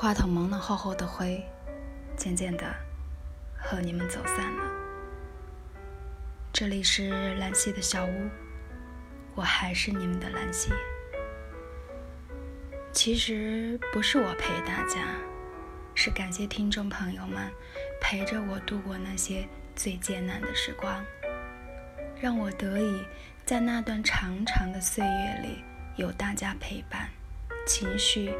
[0.00, 1.44] 话筒蒙了厚厚的灰，
[2.16, 2.74] 渐渐的
[3.54, 4.72] 和你们走散了。
[6.54, 8.30] 这里是兰溪的小屋，
[9.34, 10.70] 我还是你们的兰溪。
[12.90, 15.04] 其实不是我陪大家，
[15.94, 17.52] 是感谢听众朋友们
[18.00, 19.46] 陪着我度过那些
[19.76, 21.04] 最艰难的时光，
[22.18, 23.04] 让我得以
[23.44, 25.62] 在那段长长的岁月里
[25.96, 27.10] 有大家陪伴，
[27.66, 28.34] 情绪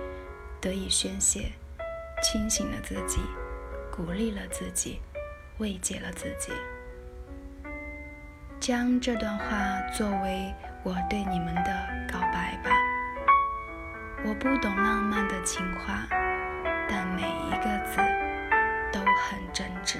[0.61, 1.51] 得以宣泄，
[2.23, 3.21] 清醒了自己，
[3.91, 5.01] 鼓励了自己，
[5.59, 6.53] 慰藉了自己。
[8.61, 12.71] 将这段话作为我对你们的告白吧。
[14.23, 16.07] 我不懂浪漫的情话，
[16.87, 17.97] 但每一个字
[18.93, 19.97] 都很真挚。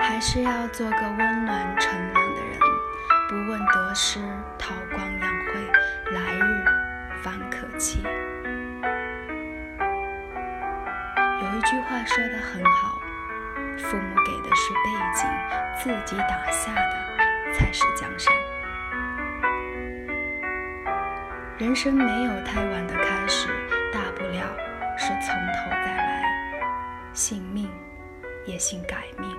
[0.00, 2.58] 还是要做个温暖纯良的人，
[3.28, 4.18] 不问得失，
[4.58, 5.39] 韬光养，
[7.22, 8.02] 方可期。
[11.42, 13.00] 有一句话说得很好，
[13.78, 15.28] 父母给的是背景，
[15.78, 18.34] 自己打下的才是江山。
[21.58, 23.48] 人生没有太晚的开始，
[23.92, 24.46] 大不了
[24.96, 26.22] 是从头再来。
[27.12, 27.68] 信命，
[28.46, 29.30] 也信改命。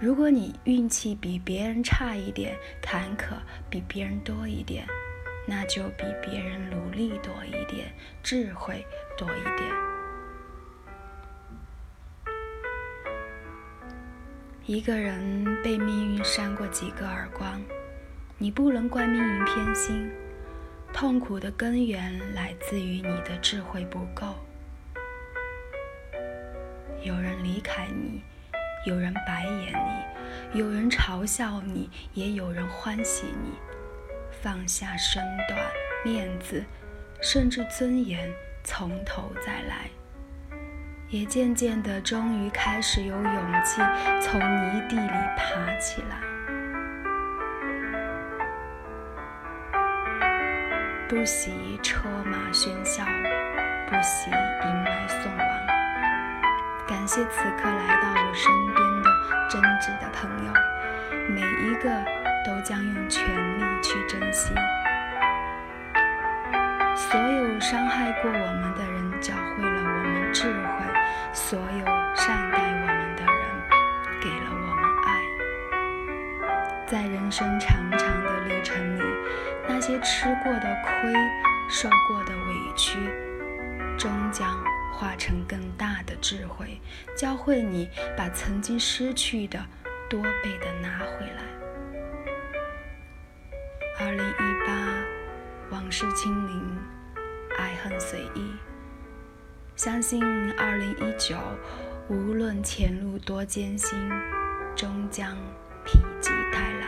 [0.00, 3.34] 如果你运气比别人差一点，坎坷
[3.68, 4.86] 比别人多一点，
[5.50, 8.86] 那就比别人努力多一点，智慧
[9.18, 9.68] 多一点。
[14.64, 17.60] 一个人被命运扇过几个耳光，
[18.38, 20.08] 你不能怪命运偏心。
[20.92, 24.36] 痛苦的根源来自于你的智慧不够。
[27.02, 28.22] 有人离开你，
[28.86, 29.74] 有人白眼
[30.52, 33.79] 你，有人嘲笑你，也有人欢喜你。
[34.42, 35.58] 放下身段、
[36.04, 36.64] 面子，
[37.20, 38.32] 甚至尊严，
[38.64, 39.90] 从头再来。
[41.08, 43.82] 也渐渐的，终于开始有勇气
[44.22, 46.20] 从泥地里爬起来。
[51.08, 53.04] 不喜车马喧嚣，
[53.88, 55.46] 不喜迎来送往。
[56.86, 59.10] 感谢此刻来到我身边的
[59.50, 60.52] 真挚的朋友，
[61.28, 61.90] 每一个
[62.46, 63.24] 都将用全
[63.58, 64.19] 力去珍
[67.70, 70.84] 伤害过我们的人，教会了我们智慧；
[71.32, 71.86] 所有
[72.16, 73.40] 善待我们的人，
[74.20, 75.08] 给了我们爱。
[76.84, 79.02] 在人生长长的历程里。
[79.68, 81.14] 那些吃过的亏、
[81.68, 82.98] 受过的委屈，
[83.96, 84.58] 终将
[84.92, 86.80] 化成更大的智慧，
[87.16, 89.64] 教会你把曾经失去的
[90.08, 91.44] 多倍的拿回来。
[94.00, 94.74] 二零一八，
[95.70, 96.76] 往事清零，
[97.60, 98.50] 爱恨随意。
[99.76, 101.36] 相信二零一九，
[102.08, 103.98] 无论前路多艰辛，
[104.74, 105.36] 终将
[105.84, 106.86] 否极泰来。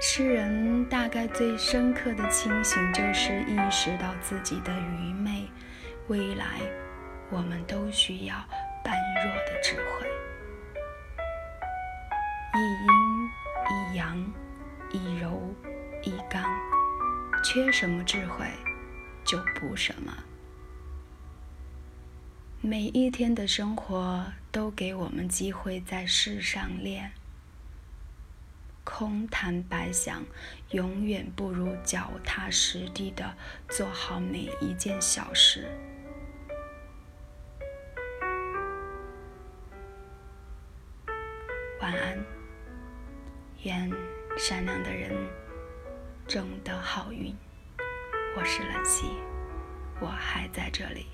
[0.00, 5.46] 诗人大概最深刻的清醒，就是意识到自己的愚昧。
[6.08, 6.60] 未来，
[7.30, 8.34] 我们都需要
[8.82, 10.09] 般若的智慧。
[17.52, 18.46] 缺什么智慧，
[19.24, 20.16] 就补什么。
[22.60, 27.10] 每一天的生活都给我们机会在世上练。
[28.84, 30.24] 空谈白想，
[30.70, 33.34] 永远不如脚踏实地的
[33.68, 35.68] 做好每一件小事。
[41.80, 42.24] 晚安，
[43.64, 43.90] 愿
[44.38, 45.10] 善良的人
[46.30, 47.36] 终得好运。
[48.36, 49.04] 我是兰溪，
[50.00, 51.06] 我还在这里。